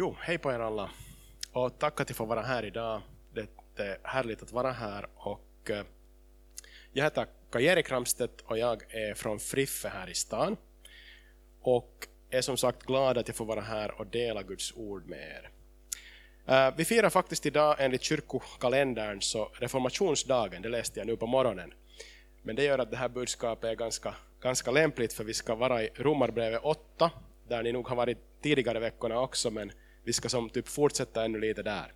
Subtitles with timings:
[0.00, 0.90] Jo, hej på er alla.
[1.52, 3.02] Och tack att jag får vara här idag.
[3.34, 5.06] Det är härligt att vara här.
[5.14, 5.84] Och eh,
[6.92, 10.56] jag heter Kaj-Erik Ramstedt och jag är från Friffe här i stan.
[11.62, 15.18] Och är som sagt glad att jag får vara här och dela Guds ord med
[15.18, 15.50] er.
[16.46, 21.74] Eh, vi firar faktiskt idag enligt kyrkokalendern så reformationsdagen, det läste jag nu på morgonen.
[22.42, 25.82] Men det gör att det här budskapet är ganska, ganska lämpligt för vi ska vara
[25.82, 27.10] i Romarbrevet 8,
[27.48, 29.72] där ni nog har varit tidigare veckorna också, men
[30.04, 31.92] vi ska som typ fortsätta ännu lite där.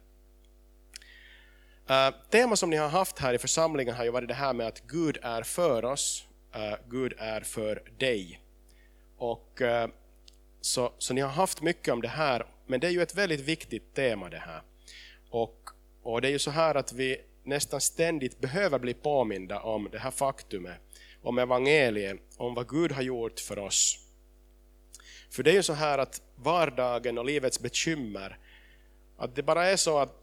[1.91, 4.66] Uh, tema som ni har haft här i församlingen har ju varit det här med
[4.66, 6.24] att Gud är för oss,
[6.56, 8.41] uh, Gud är för dig.
[9.16, 9.87] Och, uh,
[10.60, 13.41] så, så ni har haft mycket om det här, men det är ju ett väldigt
[13.41, 14.62] viktigt tema det här.
[15.30, 15.71] Och,
[16.02, 19.98] och det är ju så här att vi nästan ständigt behöver bli påminda om det
[19.98, 20.77] här faktumet,
[21.23, 23.98] om evangeliet, om vad Gud har gjort för oss.
[25.30, 28.39] För det är ju så här att vardagen och livets bekymmer,
[29.16, 30.21] att det bara är så att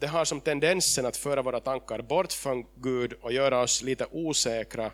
[0.00, 4.06] det har som tendensen att föra våra tankar bort från Gud och göra oss lite
[4.10, 4.86] osäkra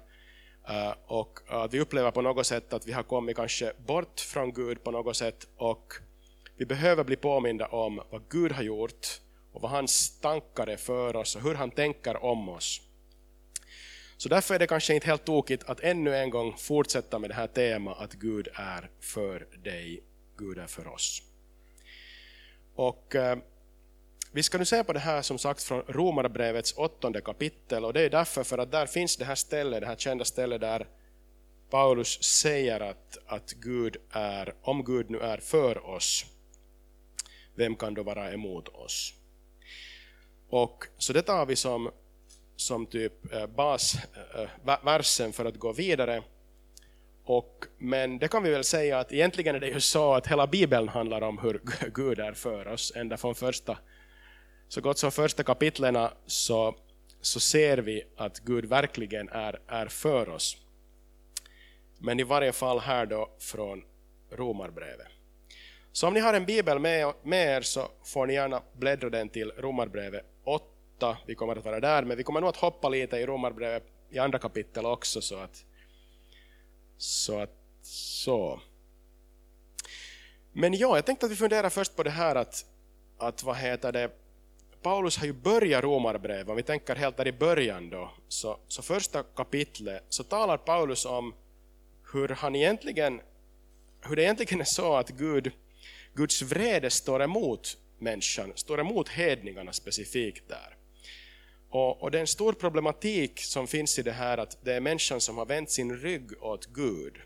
[0.68, 4.20] eh, och eh, att vi upplever på något sätt att vi har kommit kanske bort
[4.20, 5.94] från Gud på något sätt och
[6.56, 9.06] vi behöver bli påminda om vad Gud har gjort
[9.52, 12.80] och vad hans tankar är för oss och hur han tänker om oss.
[14.16, 17.34] Så därför är det kanske inte helt tokigt att ännu en gång fortsätta med det
[17.34, 20.02] här temat att Gud är för dig,
[20.36, 21.22] Gud är för oss.
[22.74, 23.38] Och eh,
[24.32, 28.02] vi ska nu se på det här som sagt från Romarbrevets åttonde kapitel och det
[28.02, 30.86] är därför för att där finns det här stället, det här kända stället där
[31.70, 36.24] Paulus säger att, att Gud är, om Gud nu är för oss,
[37.54, 39.14] vem kan då vara emot oss?
[40.48, 41.90] Och Så det tar vi som,
[42.56, 46.22] som typ eh, basversen eh, eh för att gå vidare.
[47.26, 50.46] Och, men det kan vi väl säga att egentligen är det ju så att hela
[50.46, 51.60] Bibeln handlar om hur
[51.94, 53.78] Gud är för oss, ända från första
[54.68, 56.74] så gott som första kapitlen så,
[57.20, 60.56] så ser vi att Gud verkligen är, är för oss.
[61.98, 63.84] Men i varje fall här då från
[64.30, 65.06] Romarbrevet.
[65.92, 69.28] Så om ni har en bibel med, med er så får ni gärna bläddra den
[69.28, 71.16] till Romarbrevet 8.
[71.26, 74.18] Vi kommer att vara där, men vi kommer nog att hoppa lite i Romarbrevet i
[74.18, 75.20] andra kapitel också.
[75.20, 75.64] Så att,
[76.98, 78.60] så att, så.
[80.52, 82.64] Men ja, jag tänkte att vi funderar först på det här att,
[83.18, 84.10] att vad heter det,
[84.82, 88.82] Paulus har ju börjat romarbrevet, om vi tänker helt där i början då, så, så
[88.82, 91.34] första kapitlet så talar Paulus om
[92.12, 93.20] hur han egentligen,
[94.00, 95.52] hur det egentligen är så att Gud,
[96.14, 100.75] Guds vrede står emot människan, står emot hedningarna specifikt där.
[101.76, 104.80] Och, och det är en stor problematik som finns i det här att det är
[104.80, 107.16] människan som har vänt sin rygg åt Gud.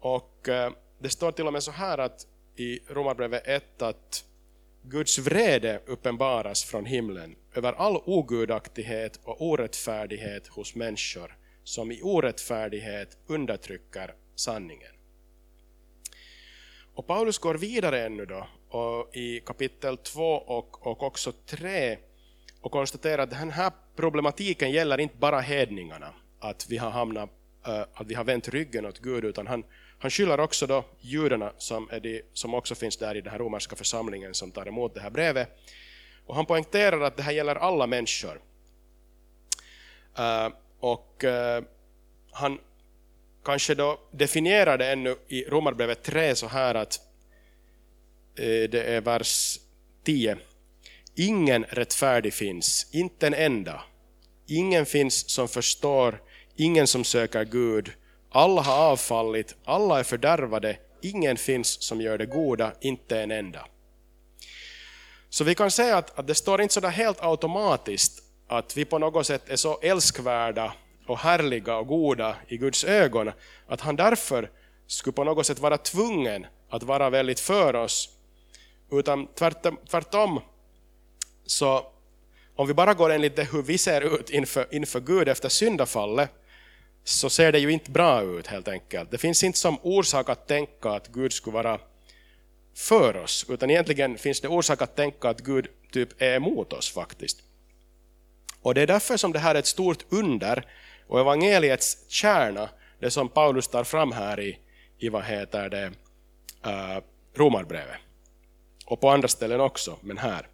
[0.00, 2.26] Och eh, det står till och med så här att
[2.56, 4.24] i Romarbrevet 1 att
[4.82, 13.18] Guds vrede uppenbaras från himlen över all ogudaktighet och orättfärdighet hos människor som i orättfärdighet
[13.26, 14.92] undertrycker sanningen.
[16.94, 21.98] Och Paulus går vidare ännu då och i kapitel 2 och, och också 3
[22.66, 27.30] och konstaterar att den här problematiken gäller inte bara hedningarna, att vi har, hamnat,
[27.66, 29.64] eh, att vi har vänt ryggen åt Gud, utan han
[29.98, 33.38] han skyller också då judarna som, är de, som också finns där i den här
[33.38, 35.48] romerska församlingen som tar emot det här brevet.
[36.26, 38.40] Och han poängterar att det här gäller alla människor.
[40.18, 40.48] Eh,
[40.80, 41.64] och eh,
[42.32, 42.58] han
[43.44, 47.00] kanske då definierar det ännu i Romarbrevet 3 så här att
[48.70, 49.58] det är vers
[50.04, 50.38] 10.
[51.16, 53.82] Ingen rättfärdig finns, inte en enda.
[54.46, 56.22] Ingen finns som förstår,
[56.56, 57.92] ingen som söker Gud
[58.36, 63.66] alla har avfallit, alla är fördärvade, ingen finns som gör det goda, inte en enda.
[65.28, 68.84] Så vi kan säga att, att det står inte så där helt automatiskt att vi
[68.84, 70.72] på något sätt är så älskvärda
[71.06, 73.32] och härliga och goda i Guds ögon,
[73.66, 74.50] att han därför
[74.86, 78.08] skulle på något sätt vara tvungen att vara väldigt för oss.
[78.90, 80.40] Utan tvärtom, tvärtom
[81.46, 81.86] så
[82.56, 86.30] om vi bara går enligt det hur vi ser ut inför, inför Gud efter syndafallet,
[87.04, 89.10] så ser det ju inte bra ut helt enkelt.
[89.10, 91.78] Det finns inte som orsak att tänka att Gud skulle vara
[92.74, 96.92] för oss, utan egentligen finns det orsak att tänka att Gud typ är emot oss
[96.92, 97.42] faktiskt.
[98.62, 100.64] Och det är därför som det här är ett stort under
[101.06, 102.68] och evangeliets kärna,
[102.98, 104.58] det som Paulus tar fram här i,
[104.98, 105.92] i vad heter det,
[106.66, 107.02] uh,
[107.34, 107.96] Romarbrevet.
[108.86, 110.48] Och på andra ställen också, men här.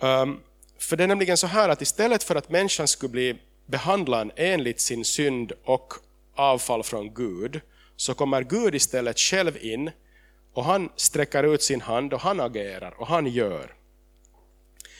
[0.00, 0.40] Ehm,
[0.78, 3.36] för det är nämligen så här att istället för att människan skulle bli
[3.66, 5.94] behandlad enligt sin synd och
[6.34, 7.60] avfall från Gud,
[7.96, 9.90] så kommer Gud istället själv in
[10.52, 13.74] och han sträcker ut sin hand och han agerar och han gör.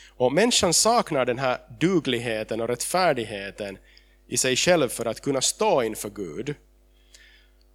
[0.08, 3.78] Och människan saknar den här dugligheten och rättfärdigheten
[4.26, 6.54] i sig själv för att kunna stå inför Gud.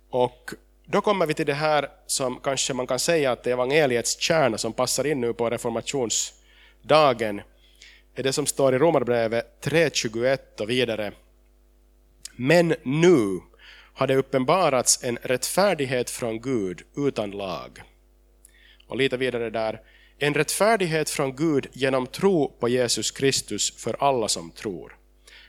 [0.10, 0.54] Och
[0.86, 4.20] då kommer vi till det här som kanske man kan säga att det är evangeliets
[4.20, 6.34] kärna som passar in nu på reformations
[6.84, 7.42] Dagen
[8.16, 11.12] är det som står i Romarbrevet 3.21 och vidare.
[12.36, 13.40] Men nu
[13.94, 17.84] har det uppenbarats en rättfärdighet från Gud utan lag.
[18.88, 19.82] Och lite vidare där.
[20.18, 24.98] En rättfärdighet från Gud genom tro på Jesus Kristus för alla som tror.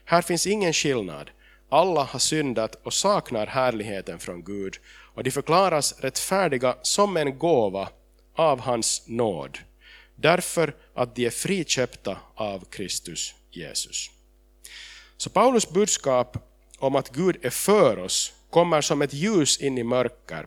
[0.05, 1.31] Här finns ingen skillnad.
[1.69, 4.75] Alla har syndat och saknar härligheten från Gud
[5.15, 7.89] och de förklaras rättfärdiga som en gåva
[8.35, 9.59] av hans nåd,
[10.17, 14.11] därför att de är friköpta av Kristus Jesus.
[15.17, 16.37] Så Paulus budskap
[16.79, 20.47] om att Gud är för oss kommer som ett ljus in i mörker.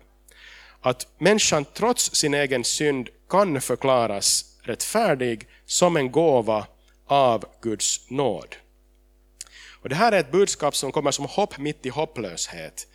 [0.82, 6.68] Att människan trots sin egen synd kan förklaras rättfärdig som en gåva
[7.06, 8.56] av Guds nåd.
[9.82, 12.88] Och det här är ett budskap som kommer som hopp mitt i hopplöshet.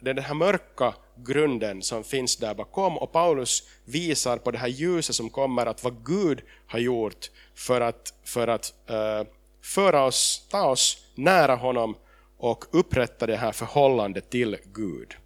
[0.00, 4.58] Det är den här mörka grunden som finns där bakom och Paulus visar på det
[4.58, 9.28] här ljuset som kommer att vad Gud har gjort för att, för att uh,
[9.62, 11.96] föra oss, ta oss nära honom
[12.38, 15.16] och upprätta det här förhållandet till Gud.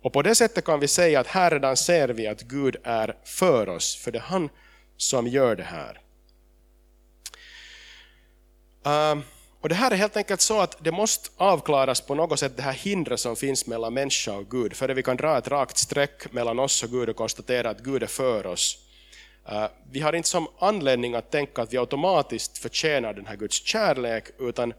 [0.00, 3.16] Och på det sättet kan vi säga att här redan ser vi att Gud är
[3.24, 4.48] för oss, för det är han
[4.96, 6.00] som gör det här.
[8.86, 9.22] Uh,
[9.60, 12.62] och Det här är helt enkelt så att det måste avklaras på något sätt, det
[12.62, 15.78] här hindret som finns mellan människa och Gud, för att vi kan dra ett rakt
[15.78, 18.78] streck mellan oss och Gud och konstatera att Gud är för oss.
[19.48, 23.66] Eh, vi har inte som anledning att tänka att vi automatiskt förtjänar den här Guds
[23.66, 24.74] kärlek, utan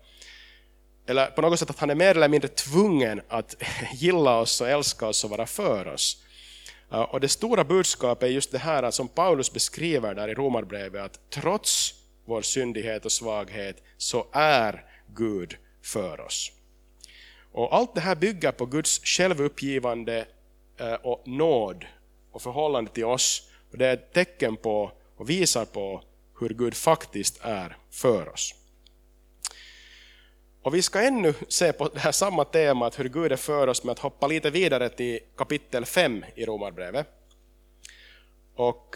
[1.08, 3.56] eller på något sätt att han är mer eller mindre tvungen att
[3.94, 6.18] gilla oss och älska oss och vara för oss.
[6.92, 11.02] Eh, och det stora budskapet är just det här som Paulus beskriver där i Romarbrevet,
[11.02, 11.94] att trots
[12.30, 14.86] vår syndighet och svaghet, så är
[15.16, 16.52] Gud för oss.
[17.52, 20.26] Och Allt det här bygger på Guds självuppgivande
[20.78, 21.86] eh, och nåd
[22.32, 23.50] och förhållande till oss.
[23.72, 26.04] Och Det är ett tecken på och visar på
[26.40, 28.56] hur Gud faktiskt är för oss.
[30.62, 33.84] Och Vi ska ännu se på det här samma temat, hur Gud är för oss,
[33.84, 37.08] med att hoppa lite vidare till kapitel 5 i Romarbrevet.
[38.56, 38.96] Och,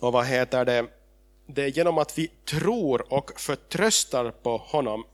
[0.00, 0.86] och vad heter det?
[1.54, 5.04] Det är genom att vi tror och förtröstar på honom,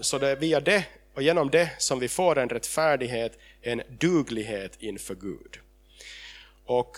[0.00, 0.84] så det är via det
[1.14, 5.58] och genom det som vi får en rättfärdighet, en duglighet inför Gud.
[6.66, 6.96] Och,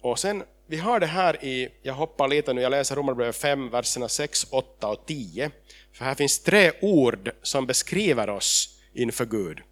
[0.00, 3.70] och sen, vi har det här i, jag hoppar lite nu, jag läser Romarbrevet 5,
[3.70, 5.50] verserna 6, 8 och 10.
[5.92, 9.62] För här finns tre ord som beskriver oss inför Gud.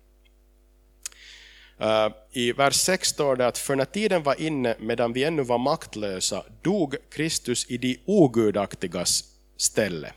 [1.81, 5.43] Eh, I vers 6 står det att för när tiden var inne medan vi ännu
[5.43, 9.25] var maktlösa dog Kristus i de ogudaktigas
[9.56, 10.12] ställe.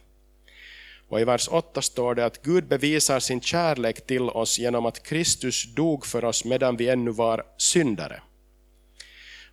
[1.09, 5.04] Och i vers 8 står det att Gud bevisar sin kärlek till oss genom att
[5.04, 8.21] Kristus dog för oss medan vi ännu var syndare.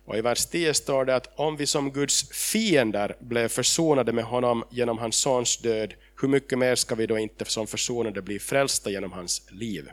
[0.05, 4.23] Och i vers 10 står det att om vi som Guds fiender blev försonade med
[4.23, 8.39] honom genom hans sons död, hur mycket mer ska vi då inte som försonade bli
[8.39, 9.89] frälsta genom hans liv?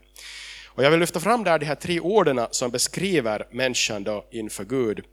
[0.75, 4.65] Och jag vill lyfta fram där de här tre orden som beskriver människan då inför
[4.65, 5.05] Gud.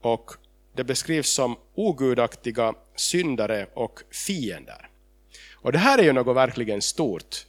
[0.00, 0.30] Och
[0.74, 4.88] det beskrivs som ogudaktiga, syndare och fiender.
[5.54, 7.46] Och det här är ju något verkligen stort.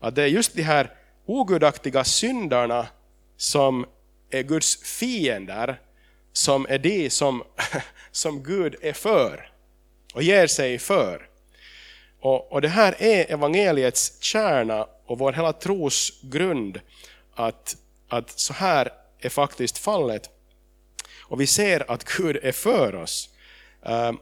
[0.00, 0.90] Att det är just de här
[1.26, 2.86] ogudaktiga syndarna
[3.36, 3.86] som
[4.30, 5.80] är Guds fiender,
[6.32, 7.42] som är de som,
[8.10, 9.50] som Gud är för
[10.14, 11.28] och ger sig för.
[12.20, 16.80] Och, och det här är evangeliets kärna och vår hela tros grund
[17.38, 17.76] att,
[18.08, 20.30] att så här är faktiskt fallet.
[21.22, 23.30] Och vi ser att Gud är för oss.
[23.82, 24.18] Ehm,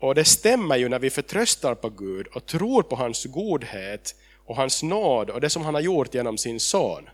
[0.00, 4.14] och det stämmer ju när vi förtröstar på Gud och tror på hans godhet
[4.46, 7.08] och hans nåd och det som han har gjort genom sin son.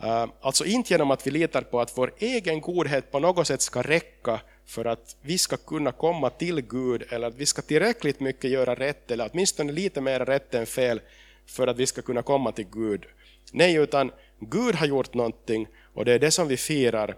[0.00, 3.62] Ehm, alltså inte genom att vi litar på att vår egen godhet på något sätt
[3.62, 8.20] ska räcka för att vi ska kunna komma till Gud eller att vi ska tillräckligt
[8.20, 11.00] mycket göra rätt eller åtminstone lite mer rätt än fel
[11.46, 13.06] för att vi ska kunna komma till Gud.
[13.52, 17.16] Nej, utan Gud har gjort någonting och det är det som vi firar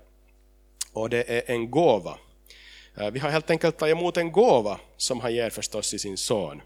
[0.92, 2.18] och det är en gåva.
[2.96, 6.16] Eh, vi har helt enkelt tagit emot en gåva som han ger förstås i sin
[6.16, 6.62] son.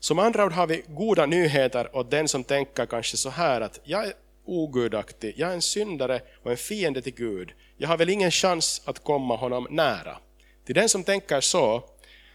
[0.00, 3.80] Som andra ord har vi goda nyheter åt den som tänker kanske så här att
[3.84, 4.12] jag är
[4.44, 7.52] ogudaktig, jag är en syndare och en fiende till Gud.
[7.76, 10.18] Jag har väl ingen chans att komma honom nära.
[10.64, 11.84] Till den som tänker så,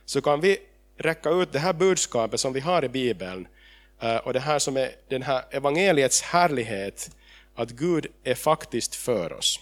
[0.06, 0.58] så kan vi
[0.98, 3.48] räcka ut det här budskapet som vi har i Bibeln
[4.03, 7.10] Eh, och det här som är den här evangeliets härlighet,
[7.55, 9.60] att Gud är faktiskt för oss.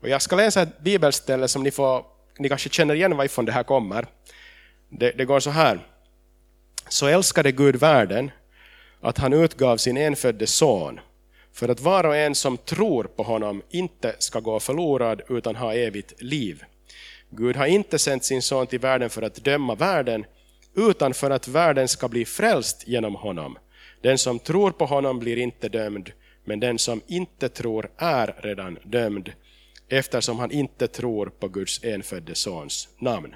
[0.00, 2.04] Och jag ska läsa ett bibelställe som ni, får,
[2.38, 4.06] ni kanske känner igen varifrån det här kommer.
[4.88, 5.80] Det, det går så här.
[6.88, 8.30] Så älskade Gud världen
[9.00, 11.00] att han utgav sin enfödde son
[11.52, 15.74] för att var och en som tror på honom inte ska gå förlorad utan ha
[15.74, 16.64] evigt liv.
[17.30, 20.24] Gud har inte sänt sin son till världen för att döma världen
[20.74, 23.58] utan för att världen ska bli frälst genom honom.
[24.00, 26.12] Den som tror på honom blir inte dömd,
[26.44, 29.32] men den som inte tror är redan dömd,
[29.88, 33.34] eftersom han inte tror på Guds enfödde sons namn.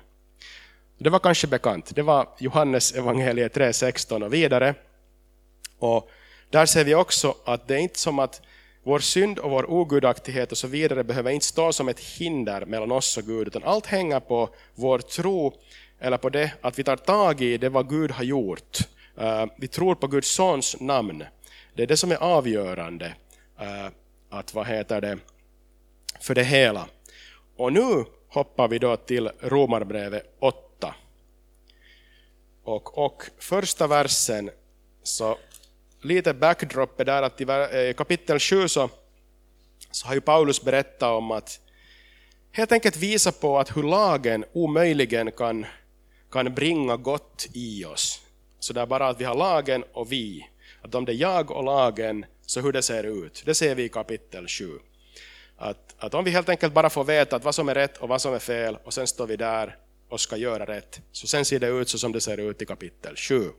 [0.99, 4.75] Det var kanske bekant, det var Johannes evangeliet 3.16 och vidare.
[5.79, 6.11] Och
[6.51, 8.43] där ser vi också att det är inte som att
[8.83, 12.93] vår synd och vår ogudaktighet och så vidare behöver inte stå som ett hinder mellan
[12.93, 15.55] oss och Gud, utan allt hänger på vår tro
[16.01, 18.79] eller på det att vi tar tag i det vad Gud har gjort.
[19.17, 21.25] Eh, vi tror på Guds sons namn.
[21.75, 23.15] Det är det som är avgörande
[23.61, 23.87] eh,
[24.31, 25.19] att vad heter det,
[26.21, 26.89] för det hela.
[27.57, 30.95] Och nu hoppar vi då till Romarbrevet 8.
[32.65, 34.51] Och, och första versen,
[35.03, 35.39] så
[36.03, 38.91] lite backdrop är där att i eh, kapitel 7 så,
[39.91, 41.61] så har ju Paulus berättat om att
[42.53, 45.67] helt enkelt visa på att hur lagen omöjligen kan
[46.31, 48.21] kan bringa gott i oss.
[48.59, 50.49] Så det är bara att vi har lagen och vi.
[50.83, 53.43] Att om det är jag och lagen, så hur det ser ut.
[53.47, 54.79] Det ser vi i kapitel 7.
[55.57, 58.09] Att, att om vi helt enkelt bara får veta att vad som är rätt och
[58.09, 59.77] vad som är fel och sen står vi där
[60.09, 61.01] och ska göra rätt.
[61.13, 63.51] Så sen ser det ut så som det ser ut i kapitel 7.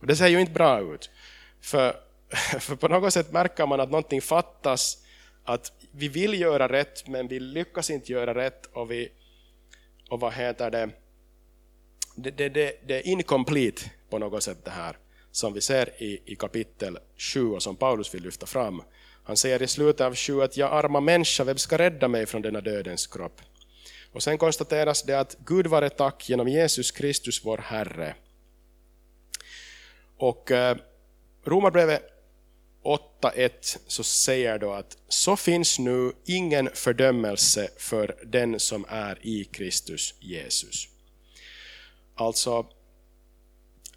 [0.00, 1.10] Och det ser ju inte bra ut.
[1.60, 1.96] För,
[2.60, 4.98] för på något sätt märker man att någonting fattas.
[5.44, 9.12] Att vi vill göra rätt men vi lyckas inte göra rätt och vi
[10.10, 10.90] och vad heter det
[12.14, 14.96] det, det, det, det är incomplete på något sätt det här
[15.32, 18.82] som vi ser i, i kapitel 7 och som Paulus vill lyfta fram.
[19.24, 22.42] Han säger i slutet av 7 att jag arma människa, vem ska rädda mig från
[22.42, 23.40] denna dödens kropp?
[24.12, 28.14] Och sen konstateras det att Gud vare tack genom Jesus Kristus vår Herre.
[30.16, 30.76] Och eh,
[31.44, 32.02] Romarbrevet
[32.84, 39.44] 8.1 så säger då att så finns nu ingen fördömelse för den som är i
[39.44, 40.88] Kristus Jesus.
[42.14, 42.66] Alltså,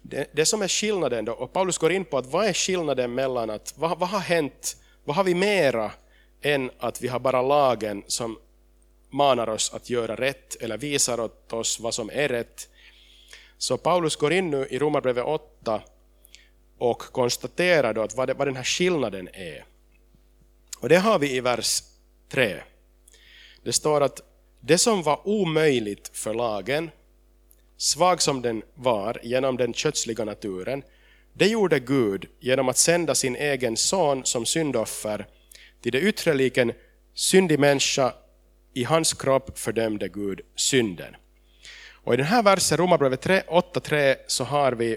[0.02, 3.14] det, det, som är skillnaden då, och Paulus går in på att vad är skillnaden
[3.14, 5.92] mellan att, vad, vad har hänt, vad har vi mera
[6.42, 8.38] än att vi har bara lagen som
[9.10, 12.68] manar oss att göra rätt eller visar åt oss vad som är rätt.
[13.58, 15.82] Så Paulus går in nu i Romarbrevet 8
[16.78, 19.64] och konstaterar då att vad, det, vad den här skillnaden är.
[20.78, 21.82] Och det har vi i vers
[22.28, 22.60] 3.
[23.62, 24.20] Det står att
[24.60, 26.90] det som var omöjligt för lagen
[27.78, 30.82] svag som den var genom den kötsliga naturen,
[31.32, 35.26] det gjorde Gud genom att sända sin egen son som syndoffer
[35.80, 36.72] till det yttre liken
[37.14, 38.14] syndig människa,
[38.74, 41.16] i hans kropp fördömde Gud synden.
[42.04, 44.96] Och I den här versen, Romarbrevet 8.3, så har vi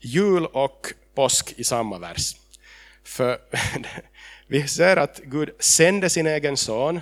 [0.00, 2.36] jul och påsk i samma vers.
[3.04, 3.38] För
[4.46, 7.00] vi ser att Gud sände sin egen son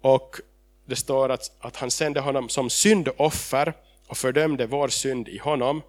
[0.00, 0.40] och
[0.86, 3.74] det står att, att han sände honom som syndoffer
[4.10, 5.82] och fördömde vår synd i honom.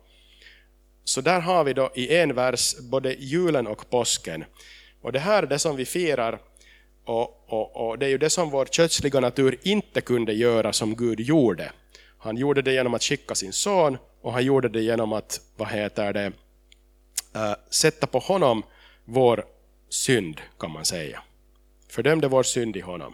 [1.03, 4.45] Så där har vi då i en vers både julen och påsken.
[5.01, 6.39] Och det här är det som vi firar
[7.05, 10.95] och, och, och, det är ju det som vår kötsliga natur inte kunde göra som
[10.95, 11.71] Gud gjorde.
[12.17, 15.67] Han gjorde det genom att skicka sin son och han gjorde det genom att, vad
[15.67, 16.31] heter det,
[17.35, 18.63] äh, sätta på honom
[19.05, 19.45] vår
[19.89, 21.23] synd kan man säga.
[21.89, 23.13] Fördömde vår synd i honom.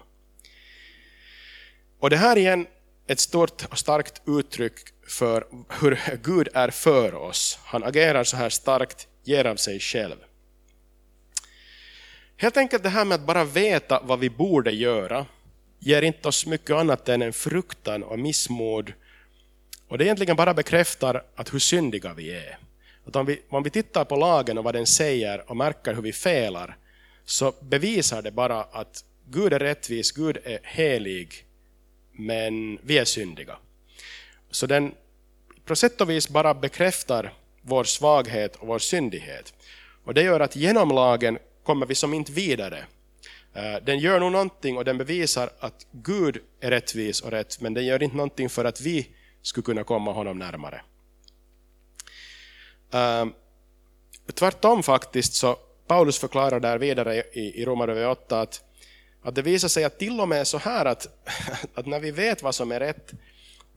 [2.00, 2.68] Och det här igen
[3.08, 4.74] ett stort och starkt uttryck
[5.08, 5.48] för
[5.82, 7.60] hur Gud är för oss.
[7.64, 10.16] Han agerar så här starkt, ger av sig själv.
[12.38, 15.26] Helt enkelt det här med att bara veta vad vi borde göra
[15.80, 18.94] ger inte oss mycket annat än en fruktan och missmod.
[19.88, 22.58] Och det egentligen bara bekräftar att hur syndiga vi är.
[23.06, 26.02] Att om, vi, om vi tittar på lagen och vad den säger och märker hur
[26.02, 26.78] vi felar,
[27.26, 31.47] så bevisar det bara att Gud är rättvis, Gud är helig,
[32.18, 33.58] men vi är syndiga.
[34.52, 34.92] Så den
[35.66, 39.54] på sätt och vis bara bekräftar vår svaghet och vår syndighet.
[40.04, 42.86] Och det gör att genom lagen kommer vi som inte vidare.
[43.54, 47.74] Eh, den gör nog någonting och den bevisar att Gud är rättvis och rätt, men
[47.74, 49.08] den gör inte någonting för att vi
[49.42, 50.82] skulle kunna komma honom närmare.
[52.94, 53.26] Eh,
[54.34, 55.58] tvärtom faktiskt, så
[55.88, 58.64] Paulus förklarar där vidare i, i Romarbrevet 8 att,
[59.28, 61.08] att det visar sig att till och med så här att,
[61.74, 63.14] att när vi vet vad som är rätt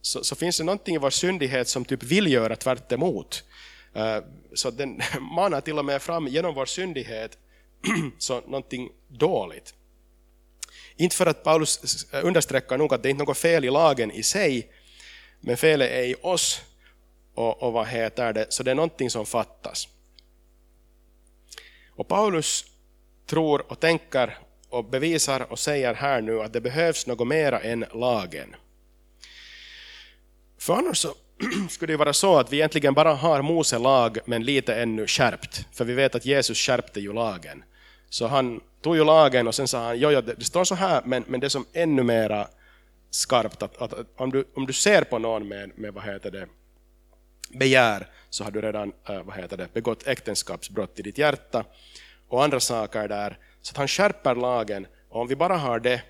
[0.00, 3.44] så, så, finns det någonting i vår syndighet som typ vill göra tvärt emot.
[3.94, 4.18] Eh,
[4.54, 7.38] så den manar till och med fram genom vår syndighet
[8.18, 9.74] så någonting dåligt.
[10.96, 14.22] Inte för att Paulus understräcker nog att det är inte något fel i lagen i
[14.22, 14.70] sig,
[15.40, 16.60] men felet är i oss
[17.34, 19.88] och, och vad heter det, så det är någonting som fattas.
[21.88, 22.64] Och Paulus
[23.26, 24.38] tror och tänker
[24.70, 28.56] och bevisar och säger här nu att det behövs något mera än lagen.
[30.58, 31.14] För annars så
[31.70, 35.66] skulle det vara så att vi egentligen bara har Mose lag men lite ännu skärpt.
[35.72, 37.64] För vi vet att Jesus skärpte ju lagen.
[38.08, 41.02] Så han tog ju lagen och sen sa han, jo, jo det, står så här
[41.04, 42.48] men, men det är som ännu mera
[43.10, 43.62] skarpt.
[43.62, 46.46] Att, att, att, om, du, om du ser på någon med, med vad heter det,
[47.58, 51.64] begär så har du redan eh, vad heter det, begått äktenskapsbrott i ditt hjärta
[52.28, 53.38] och andra saker där.
[53.62, 56.02] Så att han skärper lagen och om vi bara har det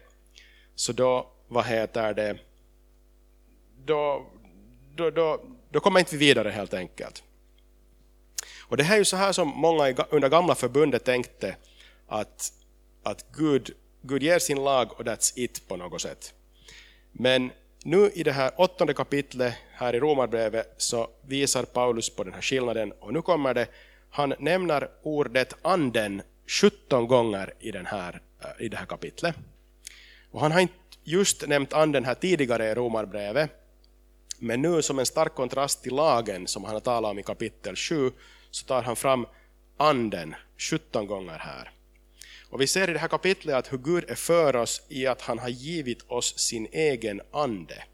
[0.75, 2.39] så då, vad heter det,
[3.85, 4.27] då,
[4.95, 5.41] då, då,
[5.71, 7.23] då kommer inte vi vidare helt enkelt.
[8.71, 11.57] Och det här är ju så här som många under gamla förbundet tänkte
[12.07, 12.53] att,
[13.03, 16.35] att Gud, Gud ger sin lag och that's it på något sätt.
[17.13, 17.51] Men
[17.85, 22.41] nu i det här åttonde kapitlet här i Romarbrevet så visar Paulus på den här
[22.41, 23.67] skillnaden och nu kommer det,
[24.11, 29.35] han nämner ordet anden 17 gånger i, den här, eh, i det här kapitlet.
[30.31, 33.51] Och han har inte just nämnt anden här tidigare i Romarbrevet,
[34.39, 37.77] men nu som en stark kontrast till lagen som han har talat om i kapitel
[37.77, 38.13] 7
[38.51, 39.27] så tar han fram
[39.77, 41.71] anden 17 gånger här.
[42.49, 45.21] Och vi ser i det här kapitlet att hur Gud är för oss i att
[45.21, 47.85] han har givit oss sin egen ande.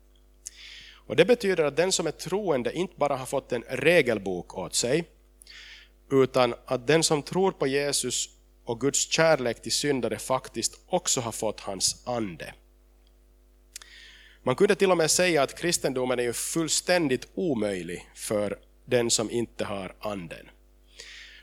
[1.07, 4.75] Och Det betyder att den som är troende inte bara har fått en regelbok åt
[4.75, 5.05] sig,
[6.11, 8.36] utan att den som tror på Jesus
[8.67, 12.55] och Guds kärlek till syndare faktiskt också har fått hans ande.
[14.43, 19.65] Man kunde till och med säga att kristendomen är fullständigt omöjlig för den som inte
[19.65, 20.51] har anden.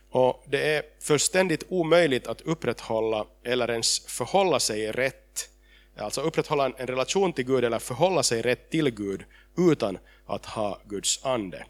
[0.10, 5.50] Och Det är fullständigt omöjligt att upprätthålla eller ens förhålla sig rätt,
[5.98, 9.24] alltså upprätthålla en relation till Gud eller förhålla sig rätt till Gud
[9.58, 11.66] utan att ha Guds ande.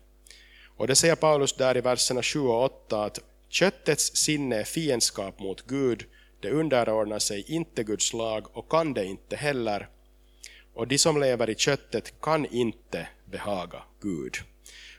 [0.78, 3.20] Och Det säger Paulus där i verserna 7 och 8 att
[3.54, 6.06] köttets sinne är fiendskap mot Gud,
[6.40, 9.90] det underordnar sig inte Guds lag och kan det inte heller.
[10.74, 14.38] Och de som lever i köttet kan inte behaga Gud.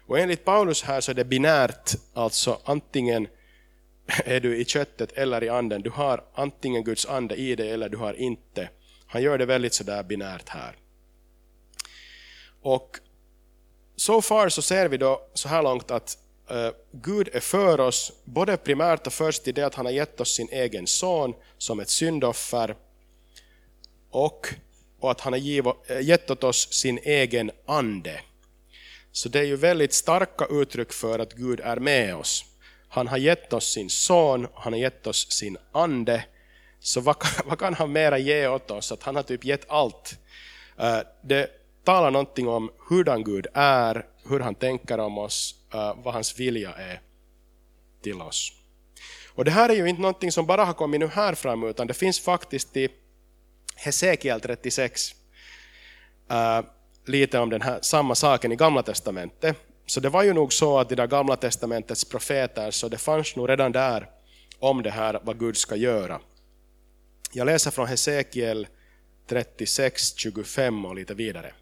[0.07, 3.29] Och enligt Paulus här så är det binärt, alltså antingen
[4.07, 5.83] är du i köttet eller i anden.
[5.83, 8.69] Du har antingen Guds ande i dig eller du har inte.
[9.07, 10.77] Han gör det väldigt sådär binärt här.
[12.62, 12.99] Och
[13.97, 16.19] so far så ser vi då så här långt att
[16.51, 20.21] Eh, Gud är för oss, både primärt och först i det att han har gett
[20.21, 22.77] oss sin egen son som ett syndoffer
[24.11, 24.49] och,
[25.01, 25.41] och att han har
[25.91, 28.21] eh, gett åt oss sin egen ande.
[29.13, 32.45] Så det är ju väldigt starka uttryck för att Gud är med oss.
[32.89, 36.25] Han har gett oss sin son, han har gett oss sin ande.
[36.81, 38.93] Så vad kan, vad kan han mera ge åt oss?
[38.93, 40.19] Att han har typ gett allt.
[40.79, 41.51] Eh, det
[41.85, 46.73] talar någonting om hurdan Gud är, hur han tänker om oss, eh, vad hans vilja
[46.73, 47.01] är
[48.03, 48.53] till oss.
[49.35, 51.87] Och Det här är ju inte någonting som bara har kommit nu här fram, utan
[51.87, 52.88] det finns faktiskt i
[53.77, 55.14] Hesekiel 36
[56.31, 56.61] eh,
[57.07, 59.57] lite om den här samma saken i Gamla Testamentet.
[59.87, 63.37] Så det var ju nog så att i det gamla testamentets profeter, så det fanns
[63.37, 64.11] nog redan där
[64.59, 66.20] om det här vad Gud ska göra.
[67.33, 68.66] Jag läser från Hesekiel
[69.27, 71.53] 36, 25 och lite vidare.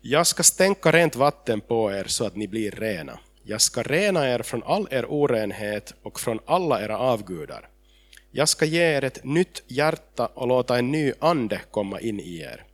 [0.00, 3.18] Jag ska stänka rent vatten på er så att ni blir rena.
[3.42, 7.68] Jag ska rena er från all er orenhet och från alla era avgudar.
[8.30, 12.38] Jag ska ge er ett nytt hjärta och låta en ny ande komma in i
[12.38, 12.64] er.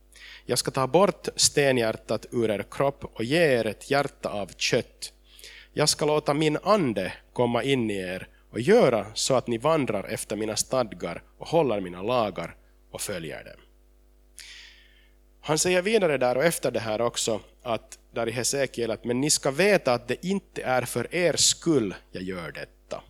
[0.45, 5.13] Jag ska ta bort stenhjärtat ur er kropp och ge er ett hjärta av kött.
[5.73, 10.03] Jag ska låta min ande komma in i er och göra så att ni vandrar
[10.03, 12.55] efter mina stadgar och håller mina lagar
[12.91, 13.68] och följer dem.
[15.49, 19.21] Han säger vidare där och efter det här också, att där i Hesekiel, att men
[19.21, 23.03] ni ska veta att det inte är för er skull jag gör detta,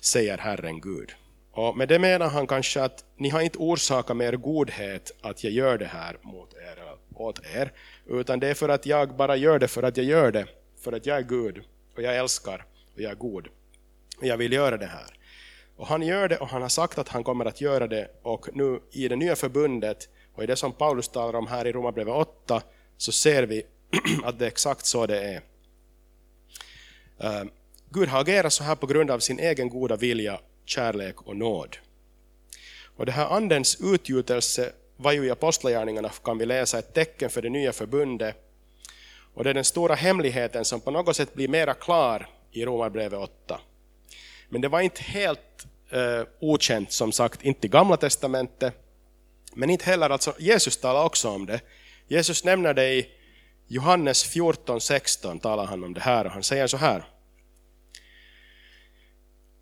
[0.00, 1.10] säger Herren Gud.
[1.52, 5.44] Och med det menar han kanske att ni har inte orsakat med er godhet att
[5.44, 6.78] jag gör det här mot er,
[7.14, 7.72] åt er,
[8.06, 10.46] utan det är för att jag bara gör det för att jag gör det,
[10.80, 11.62] för att jag är Gud
[11.96, 12.64] och jag älskar
[12.94, 13.48] och jag är god.
[14.18, 15.18] Och jag vill göra det här.
[15.76, 18.48] Och han gör det och han har sagt att han kommer att göra det och
[18.52, 22.14] nu i det nya förbundet och i det som Paulus talar om här i Romarbrevet
[22.14, 22.62] 8
[22.96, 23.62] så ser vi
[24.24, 25.42] att det är exakt så det är.
[27.24, 27.50] Uh,
[27.90, 31.76] Gud har agerat så här på grund av sin egen goda vilja kärlek och nåd.
[32.96, 37.42] Och det här andens utgjutelse var ju i Apostlagärningarna kan vi läsa ett tecken för
[37.42, 38.36] det nya förbundet.
[39.34, 43.18] Och det är den stora hemligheten som på något sätt blir mera klar i Romarbrevet
[43.18, 43.60] 8.
[44.48, 48.74] Men det var inte helt eh, okänt som sagt, inte i Gamla Testamentet,
[49.54, 51.60] men inte heller, alltså Jesus talar också om det.
[52.08, 53.06] Jesus nämner det i
[53.68, 57.04] Johannes 14.16 talar han om det här och han säger så här.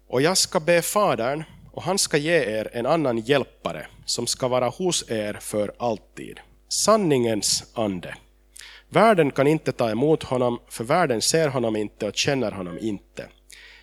[0.08, 4.48] Och jag ska be Fadern och han ska ge er en annan hjälpare som ska
[4.48, 6.40] vara hos er för alltid.
[6.68, 8.14] Sanningens ande.
[8.88, 13.28] Världen kan inte ta emot honom, för världen ser honom inte och känner honom inte.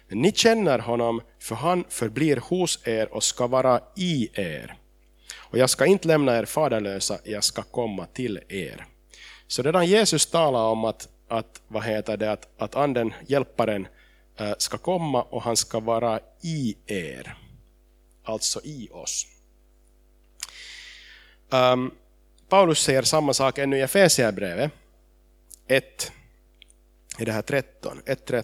[0.08, 4.78] Men ni känner honom, för han förblir hos er och ska vara i er.
[5.50, 8.86] Och jag ska inte lämna er faderlösa, jag ska komma till er.
[9.48, 13.88] Så redan Jesus talar om att, att, vad heter det, att, att anden, hjälparen,
[14.38, 17.38] eh, ska komma och han ska vara i er.
[18.24, 19.28] Alltså i oss.
[21.50, 21.92] Um,
[22.50, 24.72] Paulus säger samma sak ännu i Efesierbrevet
[25.68, 26.12] 1,
[27.20, 28.44] i det här 13, 1.13.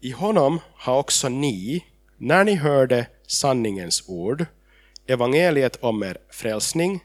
[0.00, 1.84] I honom har också ni,
[2.16, 4.46] när ni hörde sanningens ord,
[5.06, 7.00] evangeliet om er frälsning,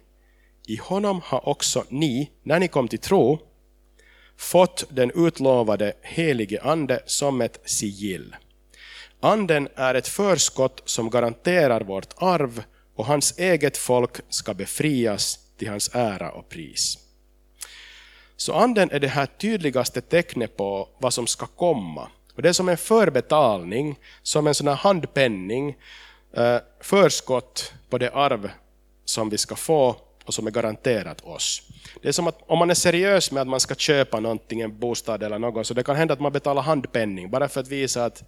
[0.68, 3.40] i honom har också ni, när ni kom till tro,
[4.38, 8.36] fått den utlovade helige Ande som ett sigill.
[9.20, 12.64] Anden är ett förskott som garanterar vårt arv
[12.96, 16.98] och hans eget folk ska befrias till hans ära och pris.
[18.36, 22.08] Så anden är det här tydligaste tecknet på vad som ska komma.
[22.36, 25.78] Och det är som en förbetalning, som en sån här handpenning,
[26.34, 28.51] eh, förskott på det arv
[29.06, 31.62] som vi ska få och som är garanterat oss.
[32.01, 34.80] Det är som att om man är seriös med att man ska köpa någonting, en
[34.80, 38.06] bostad eller något, så det kan hända att man betalar handpenning bara för att visa
[38.06, 38.23] att,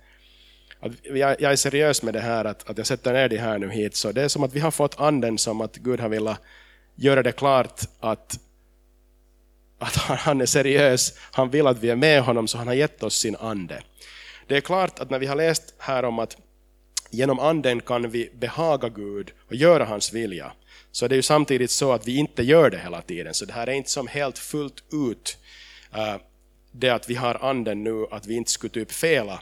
[0.80, 3.58] att jag, jag är seriös med det här, att, att jag sätter ner det här
[3.58, 3.95] nu hit.
[3.95, 6.41] Så det är som att vi har fått anden som att Gud har velat
[6.95, 8.39] göra det klart att,
[9.80, 13.04] att han är seriös, han vill att vi är med honom, så han har gett
[13.04, 13.84] oss sin ande.
[14.47, 16.38] Det är klart att när vi har läst här om att
[17.13, 20.52] genom anden kan vi behaga Gud och göra hans vilja,
[20.91, 23.34] så det är ju samtidigt så att vi inte gör det hela tiden.
[23.34, 25.38] Så det här är inte som helt fullt ut
[25.93, 26.15] eh,
[26.71, 29.41] det att vi har anden nu, att vi inte skulle typ fela.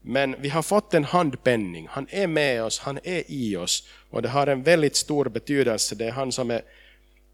[0.00, 4.22] Men vi har fått en handpenning, han är med oss, han är i oss och
[4.22, 5.94] det har en väldigt stor betydelse.
[5.94, 6.62] Det är han som är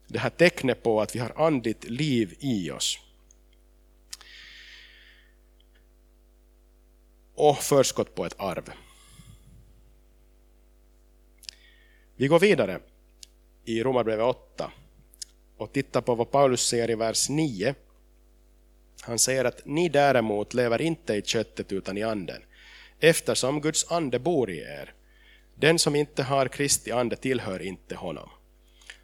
[0.06, 2.98] det här tecknet på att vi har andligt liv i oss.
[7.34, 8.70] Och förskott på ett arv.
[12.22, 12.80] Vi går vidare
[13.64, 14.72] i Romarbrevet 8
[15.56, 17.74] och tittar på vad Paulus säger i vers 9.
[19.00, 22.42] Han säger att ni däremot lever inte i köttet utan i anden,
[23.00, 24.94] eftersom Guds ande bor i er.
[25.54, 28.28] Den som inte har Kristi ande tillhör inte honom.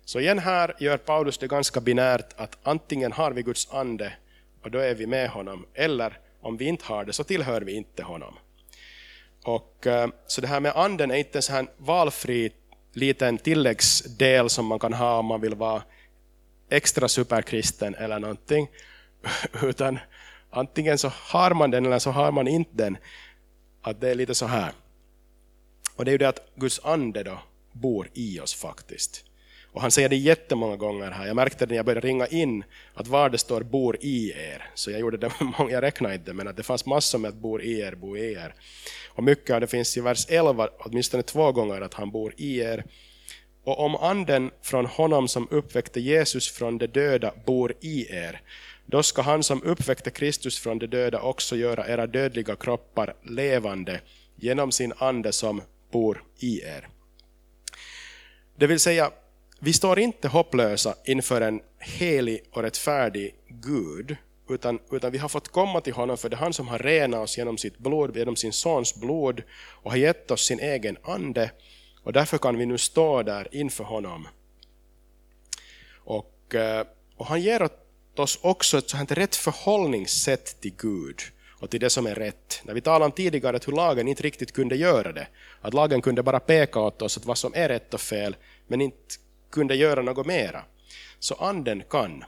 [0.05, 4.13] Så igen här gör Paulus det ganska binärt att antingen har vi Guds ande
[4.63, 7.73] och då är vi med honom, eller om vi inte har det så tillhör vi
[7.73, 8.35] inte honom.
[9.45, 12.53] Och, eh, så det här med anden är inte en så här valfri
[12.99, 15.83] liten tilläggsdel som man kan ha om man vill vara
[16.71, 18.69] extra superkristen eller någonting.
[19.63, 19.99] Utan
[20.51, 22.97] antingen så har man den eller så har man inte den.
[23.83, 24.73] Att det är lite så här.
[25.97, 27.39] Och det är ju det att Guds ande då
[27.73, 29.25] bor i oss faktiskt.
[29.79, 31.27] Och han säger det jättemånga gånger här.
[31.27, 32.65] Jag märkte det när jag började ringa in
[32.95, 34.71] att var det står bor i er.
[34.75, 35.31] Så jag gjorde det,
[35.71, 38.33] jag räknade inte men att det fanns massor med att bor i er, bo i
[38.33, 38.55] er.
[39.09, 42.59] Och mycket av det finns i vers 11, åtminstone två gånger att han bor i
[42.61, 42.85] er.
[43.65, 48.41] Och om anden från honom som uppväckte Jesus från de döda bor i er,
[48.87, 54.01] då ska han som uppväckte Kristus från de döda också göra era dödliga kroppar levande
[54.37, 56.89] genom sin ande som bor i er.
[58.57, 59.11] Det vill säga,
[59.59, 64.17] vi står inte hopplösa inför en helig och rättfärdig Gud,
[64.51, 67.21] utan, utan vi har fått komma till honom för det är han som har renat
[67.21, 69.43] oss genom sitt blod, genom sin sons blod
[69.83, 71.51] och har gett oss sin egen ande
[72.03, 74.29] och därför kan vi nu stå där inför honom.
[75.95, 77.69] Och, eh, och han ger
[78.17, 81.21] oss också ett sånt rätt förhållningssätt till Gud
[81.61, 82.61] och till det som är rätt.
[82.65, 85.27] När vi talade om tidigare att hur lagen inte riktigt kunde göra det,
[85.61, 88.81] att lagen kunde bara peka åt oss att vad som är rätt och fel, men
[88.81, 89.15] inte
[89.51, 90.65] kunde göra något mera.
[91.19, 92.25] Så anden kan.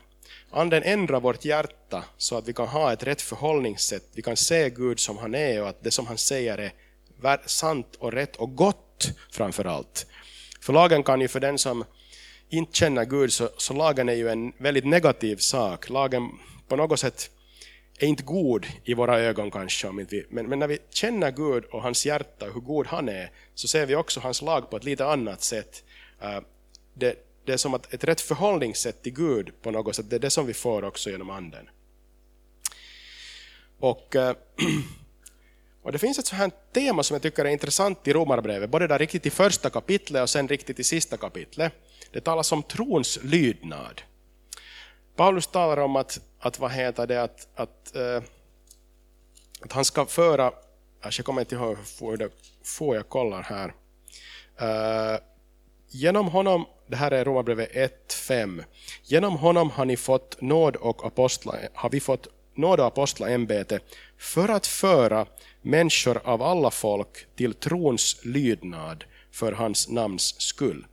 [0.50, 4.08] Anden ändrar vårt hjärta så att vi kan ha ett rätt förhållningssätt.
[4.14, 6.72] Vi kan se Gud som han är och att det som han säger är
[7.46, 10.06] sant och rätt och gott framför allt.
[10.60, 11.84] För lagen kan ju för den som
[12.48, 15.90] inte känner Gud så, så lagen är ju en väldigt negativ sak.
[15.90, 16.30] Lagen
[16.68, 17.30] på något sätt
[17.98, 19.88] är inte god i våra ögon kanske.
[19.88, 23.08] Om inte vi, men, men när vi känner Gud och hans hjärta hur god han
[23.08, 25.84] är så ser vi också hans lag på ett lite annat sätt.
[26.20, 26.40] Eh,
[27.00, 30.20] det, det är som att ett rätt förhållningssätt till Gud på något sätt, det är
[30.20, 31.68] det som vi får också genom anden.
[33.78, 34.36] Och eh,
[35.82, 38.86] Och det finns ett sånt här tema som jag tycker är intressant i Romarbrevet, både
[38.86, 41.72] där riktigt i första kapitlet och sen riktigt i sista kapitlet.
[42.12, 44.02] Det talas om trons lydnad.
[45.16, 48.22] Paulus talar om att, att vad heter det, att, att, eh,
[49.60, 50.52] att han ska föra,
[51.02, 52.30] jag kommer inte ihåg hur det
[52.64, 53.74] får jag kollar här.
[54.60, 55.20] Eh,
[55.88, 57.72] genom honom, det här är Romarbrevet
[58.08, 58.64] 1.5,
[59.04, 63.80] genom honom har ni fått nåd och apostla, har vi fått nåd och apostlaämbete
[64.18, 65.26] för att föra
[65.62, 70.86] människor av alla folk till trons lydnad för hans namns skull.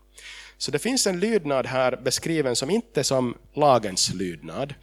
[0.57, 4.73] Så det finns en lydnad här beskriven som inte som lagens lydnad,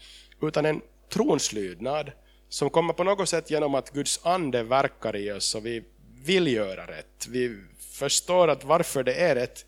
[0.42, 0.80] utan en
[1.12, 2.12] trons lydnad
[2.48, 5.84] som kommer på något sätt genom att Guds ande verkar i oss och vi
[6.24, 7.26] vill göra rätt.
[7.28, 7.58] Vi
[7.92, 9.66] förstår att varför det är rätt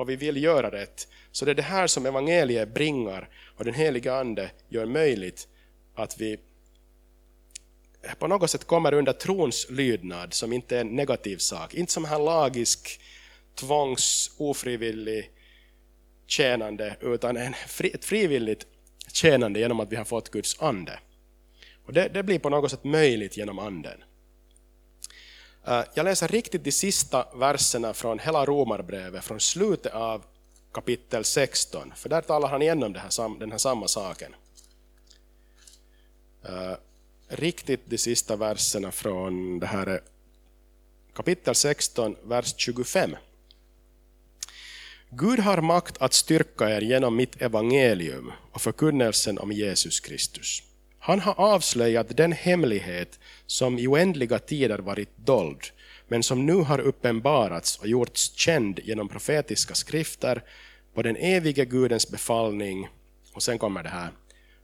[0.00, 1.08] och vi vill göra rätt.
[1.32, 5.48] Så det är det här som evangeliet bringar och den heliga ande gör möjligt
[5.94, 6.38] att vi
[8.18, 11.74] på något sätt kommer under trons lydnad som inte är en negativ sak.
[11.74, 13.00] Inte som en lagisk,
[13.54, 15.30] tvångs, ofrivillig
[16.26, 18.66] tjänande utan en fri, ett frivilligt
[19.12, 20.98] tjänande genom att vi har fått Guds ande.
[21.86, 24.04] Och det, det blir på något sätt möjligt genom anden.
[25.64, 30.24] Eh, jag läser riktigt de sista verserna från hela Romarbrevet, från slutet av
[30.72, 34.34] kapitel 16, för där talar han igen om här, den här samma saken.
[36.42, 36.74] Eh,
[37.28, 39.98] riktigt de sista verserna från det här eh,
[41.14, 43.16] kapitel 16, vers 25.
[45.10, 50.62] Gud har makt att styrka er genom mitt evangelium och förkunnelsen om Jesus Kristus.
[51.02, 55.60] Han har avslöjat den hemlighet som i oändliga tider varit dold,
[56.08, 60.42] men som nu har uppenbarats och gjorts känd genom profetiska skrifter
[60.94, 62.88] på den evige Gudens befallning,
[63.32, 64.10] och sen kommer det här,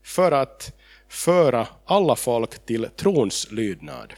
[0.02, 0.72] för att
[1.08, 4.14] föra alla folk till trons lydnad.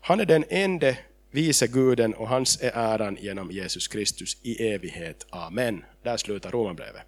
[0.00, 0.98] Han är den ende
[1.30, 5.26] vise guden och hans är äran genom Jesus Kristus i evighet.
[5.30, 5.84] Amen.
[6.02, 7.02] Där slutar Romarbrevet.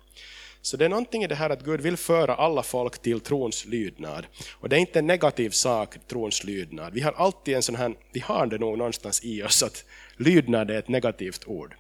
[0.63, 3.67] Så det är någonting i det här att Gud vill föra alla folk till trons
[3.67, 4.27] lydnad.
[4.53, 6.93] Och det är inte en negativ sak, trons lydnad.
[6.93, 9.85] Vi har alltid en sån här, vi har det nog någonstans i oss att
[10.17, 11.75] lydnad är ett negativt ord.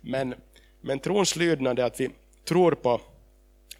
[0.00, 0.34] Men,
[0.80, 2.10] men trons lydnad är att vi
[2.44, 3.00] tror på,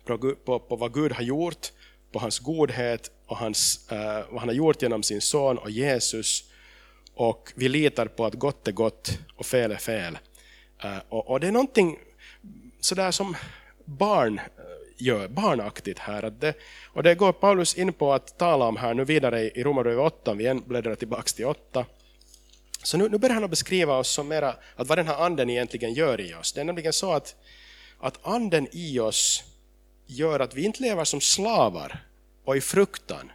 [0.04, 1.72] på, på, på vad Gud har gjort,
[2.12, 3.98] på hans godhet och hans, uh,
[4.30, 6.44] vad han har gjort genom sin son och Jesus.
[7.14, 10.18] Och vi litar på att gott är gott och fel är fel.
[10.84, 11.98] Uh, och, och, det är någonting
[12.80, 13.36] sådär som
[13.84, 14.44] barn eh,
[14.96, 16.22] gör, barnaktigt här.
[16.22, 16.54] Att det,
[16.86, 20.30] och det går Paulus in på att tala om här nu vidare i Romarbrevet 8,
[20.30, 21.86] om vi bläddrar tillbaka till 8.
[22.82, 25.50] Så nu, nu börjar han att beskriva oss som mera, att vad den här anden
[25.50, 26.52] egentligen gör i oss.
[26.52, 27.36] Det är nämligen så att,
[28.00, 29.44] att anden i oss
[30.06, 32.04] gör att vi inte lever som slavar
[32.44, 33.32] och i fruktan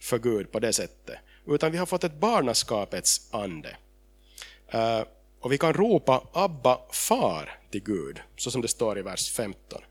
[0.00, 3.76] för Gud på det sättet, utan vi har fått ett barnaskapets ande.
[4.74, 5.02] Uh,
[5.40, 9.82] och vi kan ropa Abba, far till Gud, så som det står i vers 15.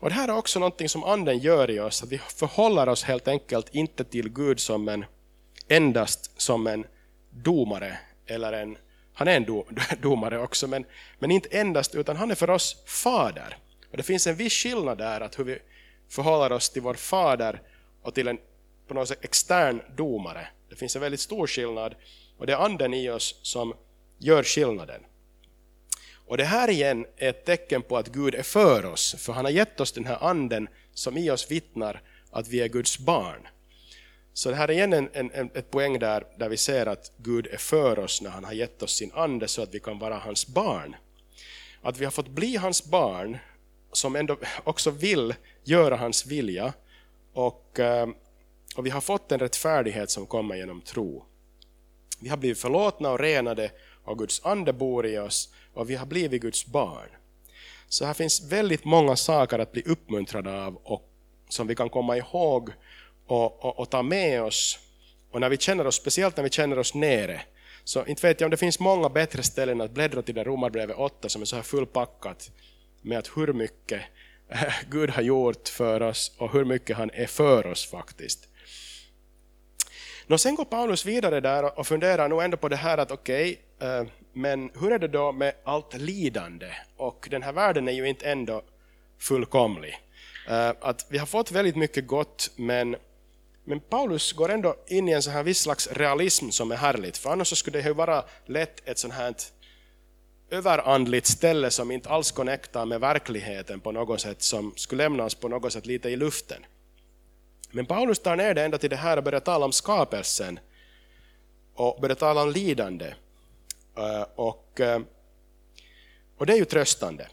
[0.00, 3.04] Och Det här är också något som anden gör i oss, att vi förhåller oss
[3.04, 5.04] helt enkelt inte till Gud som en,
[5.68, 6.86] endast som en
[7.30, 8.78] domare, eller en,
[9.14, 9.64] han är en do,
[10.02, 10.84] domare också, men,
[11.18, 13.56] men inte endast, utan han är för oss fader.
[13.90, 15.58] Och Det finns en viss skillnad där, att hur vi
[16.08, 17.62] förhåller oss till vår fader
[18.02, 18.38] och till en
[18.88, 20.48] på något sätt extern domare.
[20.68, 21.94] Det finns en väldigt stor skillnad,
[22.38, 23.74] och det är anden i oss som
[24.18, 25.00] gör skillnaden.
[26.26, 29.44] Och det här igen är ett tecken på att Gud är för oss, för han
[29.44, 33.48] har gett oss den här anden som i oss vittnar att vi är Guds barn.
[34.32, 37.46] Så det här är igen en, en, ett poäng där, där vi ser att Gud
[37.46, 40.18] är för oss när han har gett oss sin ande så att vi kan vara
[40.18, 40.96] hans barn.
[41.82, 43.38] Att vi har fått bli hans barn
[43.92, 45.34] som ändå också vill
[45.64, 46.72] göra hans vilja
[47.32, 48.14] och, ehm,
[48.76, 51.24] och vi har fått en rättfärdighet som kommer genom tro.
[52.20, 53.70] Vi har blivit förlåtna och renade
[54.06, 57.08] och Guds ande bor i oss och vi har blivit Guds barn.
[57.88, 61.08] Så här finns väldigt många saker att bli uppmuntrade av och
[61.48, 62.70] som vi kan komma ihåg
[63.26, 64.78] och, och, och ta med oss.
[65.30, 67.40] Och när vi känner oss, speciellt när vi känner oss nere,
[67.84, 70.96] så inte vet jag om det finns många bättre ställen att bläddra till det Romarbrevet
[70.96, 72.50] 8 som är så här fullpackat
[73.02, 74.02] med att hur mycket
[74.90, 78.48] Gud har gjort för oss och hur mycket han är för oss faktiskt.
[80.26, 83.50] Nå, sen går Paulus vidare där och funderar nog ändå på det här att okej,
[83.50, 86.66] okay, Eh, men hur är det då med allt lidande?
[86.96, 88.62] Och den här världen är ju inte ändå
[89.18, 89.98] fullkomlig.
[90.48, 92.96] Eh, att vi har fått väldigt mycket gott, men,
[93.64, 97.16] men Paulus går ändå in i en sån här viss slags realism som är härligt,
[97.16, 99.34] för annars skulle det ju vara lätt ett sånt här
[100.50, 105.48] överandligt ställe som inte alls connectar med verkligheten på något sätt, som skulle lämnas på
[105.48, 106.66] något sätt lite i luften.
[107.70, 110.60] Men Paulus tar ner det ända till det här och börjar tala om skapelsen
[111.74, 113.14] och börjar tala om lidande.
[113.96, 115.00] Eh, och, eh,
[116.36, 117.28] och det är ju tröstande.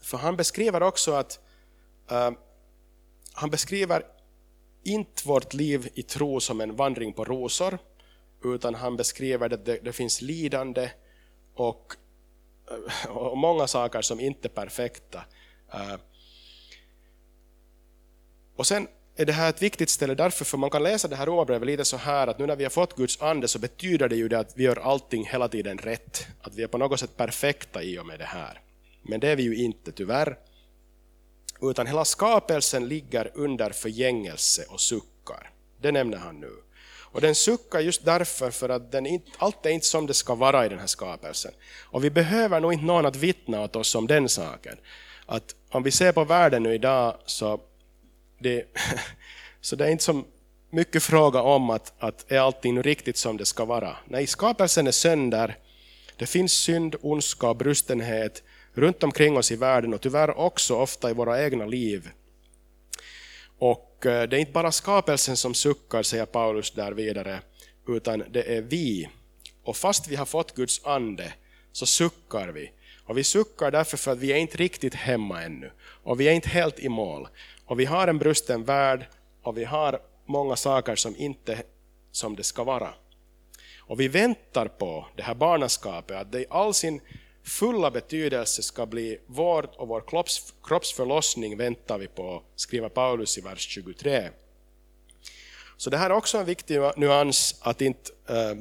[0.00, 1.40] För han beskriver också att
[2.10, 2.30] eh,
[3.32, 4.06] han beskriver
[4.82, 7.78] inte vårt liv i tro som en vandring på rosor,
[8.44, 10.90] utan han beskriver att det, det finns lidande
[11.54, 11.94] och,
[13.08, 15.24] och, många saker som inte är perfekta.
[18.56, 18.88] Och sen
[19.22, 21.84] är det här ett viktigt ställe därför, för man kan läsa det här romarbrevet lite
[21.84, 24.38] så här att nu när vi har fått Guds ande så betyder det ju det
[24.38, 26.26] att vi gör allting hela tiden rätt.
[26.40, 28.60] Att vi är på något sätt perfekta i och med det här.
[29.02, 30.38] Men det är vi ju inte tyvärr.
[31.62, 35.50] Utan hela skapelsen ligger under förgängelse och suckar.
[35.80, 36.52] Det nämner han nu.
[37.12, 40.34] Och den suckar just därför för att den inte, allt är inte som det ska
[40.34, 41.52] vara i den här skapelsen.
[41.84, 44.76] Och vi behöver nog inte någon att vittna åt oss om den saken.
[45.26, 47.60] Att om vi ser på världen nu idag så
[48.42, 48.64] det,
[49.60, 50.24] så det är inte så
[50.70, 53.96] mycket fråga om att, att är allting riktigt som det ska vara.
[54.08, 55.56] Nej, skapelsen är sönder.
[56.16, 58.42] Det finns synd, ondska och brustenhet
[58.74, 62.10] runt omkring oss i världen och tyvärr också ofta i våra egna liv.
[63.58, 67.40] Och eh, det är inte bara skapelsen som suckar, säger Paulus där vidare,
[67.88, 69.08] utan det är vi.
[69.64, 71.32] Och fast vi har fått Guds ande
[71.72, 72.72] så suckar vi.
[73.04, 75.70] Och vi suckar därför för att vi är inte riktigt hemma ännu.
[75.80, 77.28] Och vi är inte helt i mål.
[77.72, 79.06] Och vi har en brusten värld
[79.42, 81.62] och vi har många saker som inte är
[82.10, 82.94] som det ska vara.
[83.78, 87.00] Och vi väntar på det här barnaskapet, att det i all sin
[87.42, 93.40] fulla betydelse ska bli vårt och vår kropps, kroppsförlossning väntar vi på, skriver Paulus i
[93.40, 94.28] vers 23.
[95.76, 98.58] Så det här är också en viktig nyans att inte äh,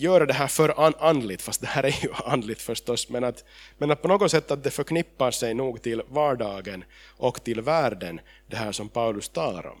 [0.00, 3.44] göra det här för andligt, fast det här är ju andligt förstås, men att,
[3.78, 6.84] men att på något sätt att det förknippar sig nog till vardagen
[7.16, 9.78] och till världen, det här som Paulus talar om.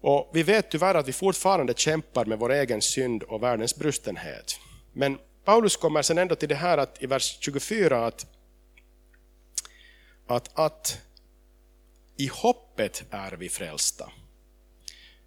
[0.00, 4.60] Och Vi vet tyvärr att vi fortfarande kämpar med vår egen synd och världens brustenhet.
[4.92, 8.26] Men Paulus kommer sen ändå till det här att i vers 24 att,
[10.26, 11.00] att, att
[12.16, 14.12] i hoppet är vi frälsta.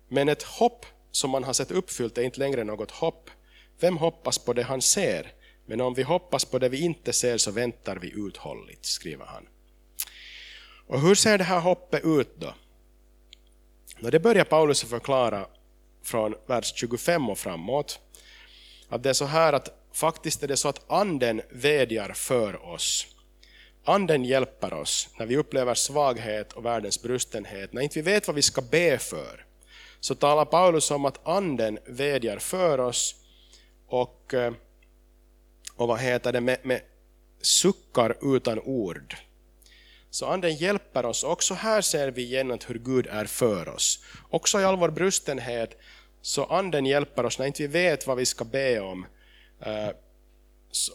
[0.08, 3.30] Men ett hopp som man har sett uppfyllt är inte längre något hopp.
[3.80, 5.34] Vem hoppas på det han ser?
[5.66, 9.48] Men om vi hoppas på det vi inte ser så väntar vi uthålligt, skriver han.
[10.88, 12.54] Och hur ser det här hoppet ut då?
[14.10, 15.48] Det börjar Paulus förklara
[16.04, 18.00] från vers 25 och framåt.
[18.90, 23.08] Att det är så här att faktiskt är det så att anden vädjar för oss.
[23.84, 28.36] Anden hjälper oss när vi upplever svaghet och världens brustenhet, när inte vi vet vad
[28.36, 29.46] vi ska be för
[30.04, 33.16] så talar Paulus om att anden vädjar för oss
[33.88, 34.54] och, eh,
[35.76, 36.82] och vad heter det, med, med
[37.42, 39.16] suckar utan ord.
[40.10, 41.24] Så anden hjälper oss.
[41.24, 44.04] Också här ser vi igen att hur Gud är för oss.
[44.30, 45.78] Också i all vår brustenhet,
[46.22, 49.06] så anden hjälper oss när inte vi vet vad vi ska be om.
[49.60, 49.90] Eh,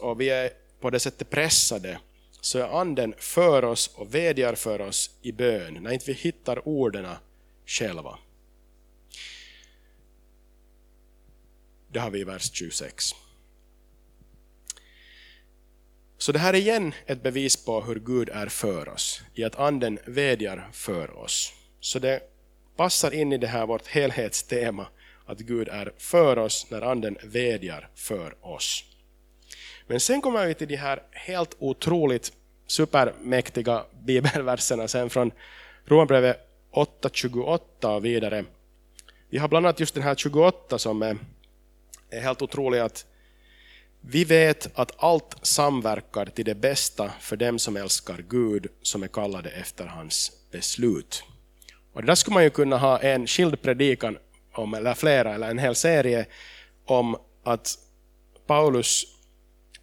[0.01, 1.99] och vi är på det sättet pressade,
[2.41, 6.67] så är anden för oss och vädjar för oss i bön, när inte vi hittar
[6.67, 7.07] orden
[7.65, 8.19] själva.
[11.91, 13.15] Det har vi i vers 26.
[16.17, 19.55] Så det här är igen ett bevis på hur Gud är för oss, i att
[19.55, 21.53] anden vädjar för oss.
[21.79, 22.21] Så det
[22.75, 24.87] passar in i det här vårt helhetstema,
[25.25, 28.83] att Gud är för oss när anden vädjar för oss.
[29.87, 32.33] Men sen kommer vi till de här helt otroligt
[32.67, 35.31] supermäktiga bibelverserna sen från
[35.85, 38.45] Romarbrevet 8.28 och vidare.
[39.29, 41.17] Vi har bland annat just den här 28 som är
[42.09, 43.05] är helt otrolig att
[44.01, 49.07] vi vet att allt samverkar till det bästa för dem som älskar Gud, som är
[49.07, 51.23] kallade efter hans beslut.
[51.93, 54.17] Och det där skulle man ju kunna ha en skild predikan
[54.53, 56.25] om, eller flera, eller en hel serie
[56.85, 57.77] om att
[58.47, 59.05] Paulus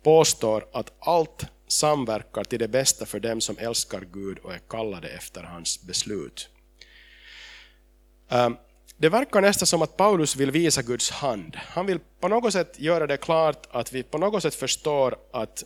[0.03, 5.09] påstår att allt samverkar till det bästa för dem som älskar Gud och är kallade
[5.09, 6.49] efter hans beslut.
[8.29, 8.57] Ehm,
[8.97, 11.57] det verkar nästan som att Paulus vill visa Guds hand.
[11.57, 15.65] Han vill på något sätt göra det klart att vi på något sätt förstår att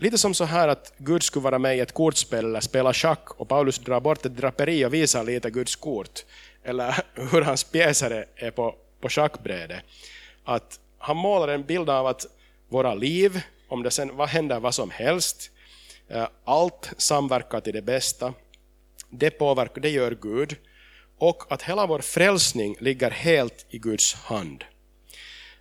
[0.00, 3.30] Lite som så här att Gud skulle vara med i ett kortspel eller spela schack
[3.40, 6.24] och Paulus drar bort ett draperi och visar lite Guds kort.
[6.64, 9.82] Eller hur hans pjäser är på, på schackbrädet.
[10.44, 12.26] Att han målar en bild av att
[12.68, 15.50] våra liv, om det sen vad händer vad som helst,
[16.08, 18.34] eh, allt samverkar till det bästa.
[19.10, 20.56] Det påverkar, det gör Gud
[21.20, 24.64] och att hela vår frälsning ligger helt i Guds hand.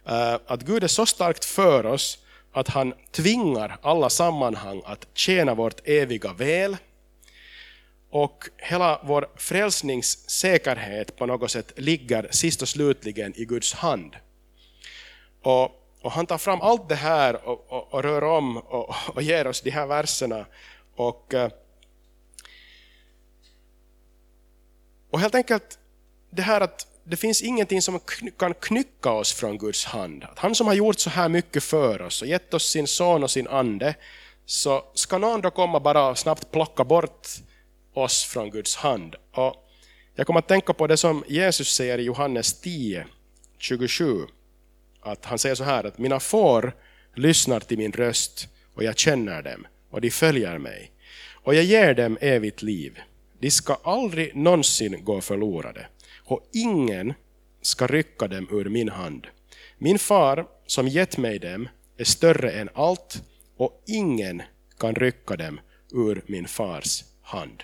[0.05, 2.19] Eh, att Gud är så starkt för oss
[2.51, 6.77] att han tvingar alla sammanhang att tjäna vårt eviga väl.
[8.11, 14.15] och hela vår frälsningssäkerhet på något sätt ligger sist och slutligen i Guds hand.
[15.41, 15.63] Och,
[16.01, 19.47] och han tar fram allt det här och, och, och rör om och, och, ger
[19.47, 20.45] oss de här verserna.
[20.95, 21.51] Och, eh,
[25.09, 25.79] och helt enkelt
[26.29, 27.99] det här att det finns ingenting som
[28.37, 30.23] kan knycka oss från Guds hand.
[30.23, 33.23] Att han som har gjort så här mycket för oss och gett oss sin son
[33.23, 33.95] och sin ande,
[34.45, 37.27] så ska någon då komma bara snabbt plocka bort
[37.93, 39.15] oss från Guds hand.
[39.31, 39.55] Och
[40.15, 43.05] jag kommer att tänka på det som Jesus säger i Johannes 10,
[43.57, 44.25] 27.
[45.01, 46.73] Att han säger så här att mina får
[47.15, 50.91] lyssnar till min röst och jag känner dem och de följer mig.
[51.33, 52.99] Och jag ger dem evigt liv.
[53.39, 55.87] De ska aldrig någonsin gå förlorade
[56.25, 57.13] och ingen
[57.61, 59.27] ska rycka dem ur min hand.
[59.77, 61.67] Min far som gett mig dem
[61.97, 63.23] är större än allt
[63.57, 64.41] och ingen
[64.77, 65.59] kan rycka dem
[65.91, 67.63] ur min fars hand.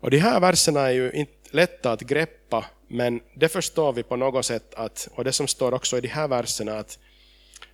[0.00, 4.16] Och De här verserna är ju inte lätta att greppa, men det förstår vi på
[4.16, 6.98] något sätt, att, och det som står också i de här verserna, att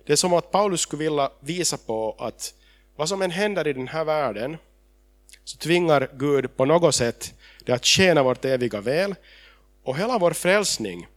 [0.05, 2.53] det är som att Paulus skulle vilja visa på att
[2.95, 4.57] vad som än händer i den här världen,
[5.45, 7.33] så tvingar Gud på något sätt
[7.65, 9.15] det att tjäna vårt eviga väl,
[9.83, 11.07] och hela vår frälsning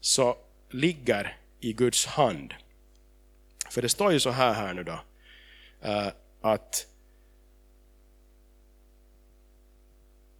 [0.00, 0.36] så
[0.70, 2.54] ligger i Guds hand.
[3.70, 5.00] För det står ju så här, här nu då,
[5.82, 6.08] eh,
[6.40, 6.86] att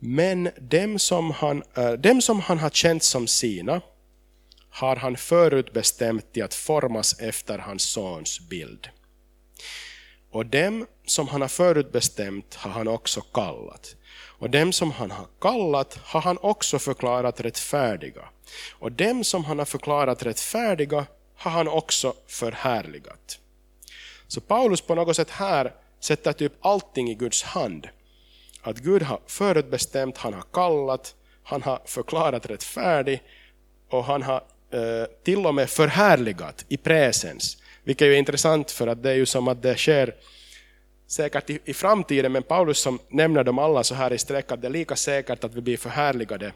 [0.07, 3.80] Men dem som, han, eh, dem som han har känt som sina
[4.70, 8.88] har han förutbestämt till att formas efter hans sons bild.
[10.35, 13.97] Och dem som han har förutbestämt har han också kallat.
[14.39, 18.28] Och dem som han har kallat har han också förklarat rättfärdiga.
[18.78, 21.07] Och dem som han har förklarat rättfärdiga
[21.37, 23.39] har han också förhärligat.
[24.28, 27.89] Så Paulus på något sätt här sätter typ allting i Guds hand
[28.62, 33.22] att Gud har förutbestämt, han har kallat, han har förklarat rättfärdig
[33.91, 37.59] och han har eh, till och med förhärligat i presens.
[37.85, 40.14] Vilket är intressant för att det är ju som att det sker
[41.07, 44.61] säkert i, i framtiden, men Paulus som nämner dem alla så här i sträck att
[44.61, 46.53] det är lika säkert att vi blir förhärligade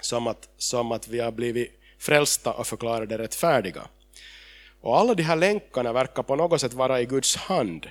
[0.00, 3.82] som att, som att vi har blivit frälsta och förklarade rättfärdiga.
[4.80, 7.86] Och alla de här länkarna verkar på något sätt vara i Guds hand.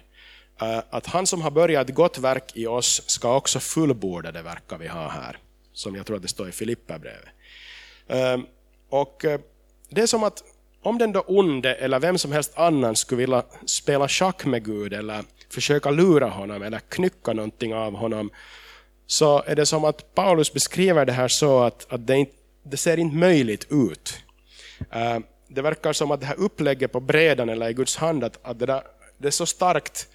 [0.61, 4.41] Eh, att han som har börjat ett gott verk i oss ska också fullborda det
[4.41, 5.38] verkar vi har här.
[5.74, 7.30] Som jag tror att det står i Filipperbrevet.
[8.07, 8.38] Eh,
[8.89, 9.39] och eh,
[9.89, 10.43] det är som att
[10.88, 14.94] om den då onde eller vem som helst annan skulle vilja spela schack med Gud
[14.94, 18.30] eller försöka lura honom eller knycka någonting av honom,
[19.08, 22.32] så är det som att Paulus beskriver det här så att, att det, inte,
[22.64, 24.20] det ser inte möjligt ut.
[24.92, 28.40] Eh, det verkar som att det här upplägget på brädan eller i Guds hand, att,
[28.42, 28.82] att det, där,
[29.18, 30.08] det är så starkt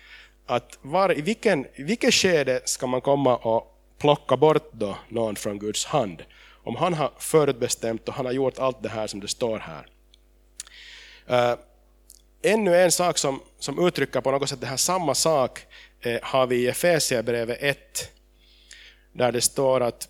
[0.47, 5.37] att var, i, vilken, i vilket skede ska man komma och plocka bort då någon
[5.37, 6.23] från Guds hand?
[6.64, 9.87] Om han har förutbestämt och han har gjort allt det här som det står här.
[12.43, 15.66] Ännu en sak som, som uttrycker på något sätt det här samma sak
[16.01, 17.78] eh, har vi i Efesierbrevet 1,
[19.12, 20.09] där det står att,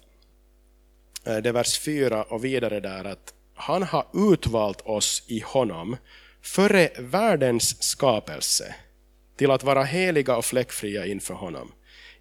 [1.25, 5.97] eh, det är vers 4 och vidare där, att han har utvalt oss i honom
[6.43, 8.75] före världens skapelse
[9.37, 11.73] till att vara heliga och fläckfria inför honom.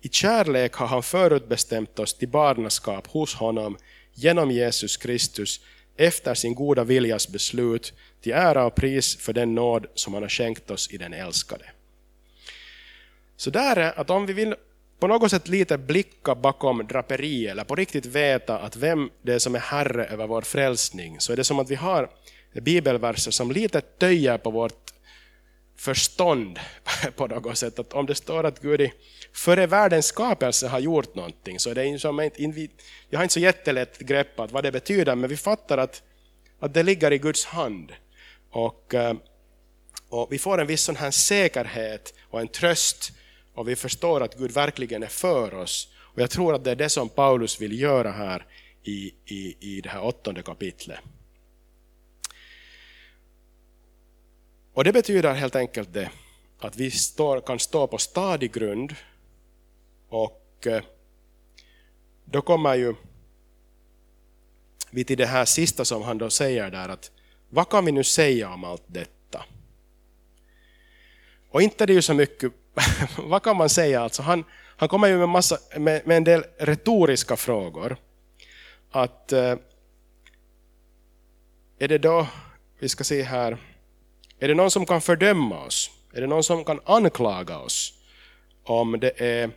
[0.02, 3.78] I kärlek har han förutbestämt oss till barnaskap hos honom
[4.14, 5.62] genom Jesus Kristus
[5.98, 10.30] efter sin goda viljas beslut till ära och pris för den nåd som han har
[10.30, 11.66] skänkt oss i den älskade.
[13.38, 14.56] Så där är att om vi vill
[15.00, 19.40] på något sätt lite blicka bakom draperi eller på riktigt veta att vem det är
[19.40, 22.10] som är herre över vår frälsning så är det som att vi har
[22.54, 24.92] bibelverser som lite töjer på vårt
[25.76, 26.60] förstånd
[27.16, 27.80] på något sätt.
[27.80, 28.94] Att om det står att Gud i
[29.34, 32.68] före världens skapelse har gjort någonting så är det som inte,
[33.10, 36.04] jag har inte så jättelätt greppat vad det betyder men vi fattar att,
[36.60, 37.92] att det ligger i Guds hand.
[38.52, 39.14] Och, eh,
[40.10, 43.12] och vi får en viss sån här säkerhet och en tröst
[43.54, 45.88] och vi förstår att Gud verkligen är för oss.
[45.98, 48.46] Och jag tror att det är det som Paulus vill göra här
[48.84, 51.00] i, i, i det här åttonde kapitlet.
[54.74, 56.10] Och det betyder helt enkelt det
[56.60, 58.96] att vi står, kan stå på stadig grund
[60.10, 60.84] och eh,
[62.26, 62.96] då kommer ju
[64.90, 67.12] vi till det här sista som han då säger där att
[67.54, 69.46] vad kan vi nu säga om allt detta?
[71.50, 72.52] Och inte det är ju så mycket,
[73.18, 74.22] vad kan man säga alltså?
[74.22, 74.44] Han,
[74.78, 77.98] han kommer ju med, massa, med, med en del retoriska frågor.
[78.92, 79.56] Att eh,
[81.80, 82.28] är det då,
[82.80, 83.58] vi ska se här,
[84.40, 85.92] är det någon som kan fördöma oss?
[86.14, 87.94] Är det någon som kan anklaga oss?
[88.64, 89.52] Om det är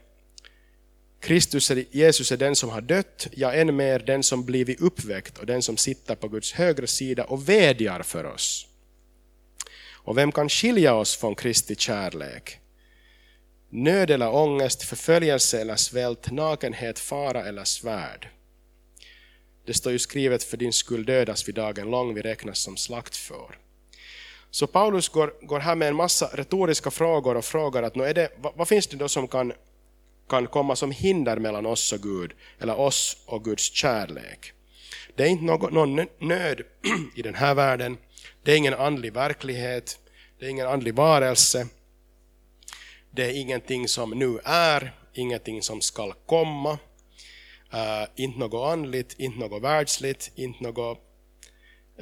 [1.25, 5.39] Kristus är, Jesus är den som har dött, ja än mer den som blivit uppväckt
[5.39, 8.67] och den som sitter på Guds högra sida och vädjar för oss.
[9.93, 12.59] Och vem kan skilja oss från Kristi kärlek?
[13.71, 18.29] Nöd eller ångest, förföljelse eller svält, nakenhet, fara eller svärd.
[19.67, 23.59] Det står ju skrivet, för din skull dödas vi dagen lång, vi räknas som slaktfår.
[24.51, 28.29] Så Paulus går, går här med en massa retoriska frågor och frågar att är det,
[28.37, 29.53] vad, vad finns det då som kan,
[30.29, 34.53] kan komma som hinder mellan oss och Gud, eller oss och Guds kärlek.
[35.17, 36.61] Det är inte någon, någon nöd
[37.17, 37.97] i den här världen,
[38.43, 39.99] det är ingen andlig verklighet,
[40.39, 41.67] det är ingen andlig varelse,
[43.11, 46.79] det är ingenting som nu är, ingenting som skall komma,
[47.75, 50.99] uh, inte något andligt, inte något världsligt, inte något...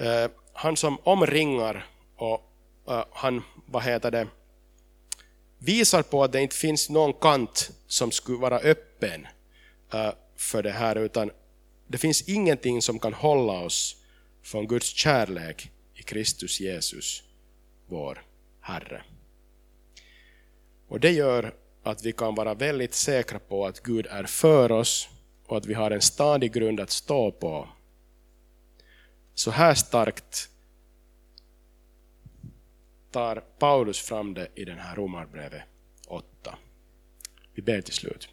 [0.00, 2.52] Uh, han som omringar och
[2.90, 4.26] uh, han, vad heter det,
[5.64, 9.26] visar på att det inte finns någon kant som skulle vara öppen
[9.92, 11.30] eh, för det här, utan
[11.86, 13.96] det finns ingenting som kan hålla oss
[14.42, 17.22] från Guds kärlek i Kristus Jesus,
[17.86, 18.24] vår
[18.60, 19.02] Herre.
[20.88, 25.08] Och det gör att vi kan vara väldigt säkra på att Gud är för oss
[25.46, 27.68] och att vi har en stadig grund att stå på.
[29.34, 30.48] Så här starkt
[33.12, 35.62] tar Paulus fram det i den här Romarbrevet
[36.06, 36.58] 8.
[37.54, 38.28] Vi ber till slut.